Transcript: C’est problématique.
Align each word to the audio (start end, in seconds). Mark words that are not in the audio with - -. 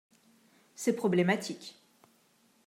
C’est 0.73 0.95
problématique. 0.95 1.79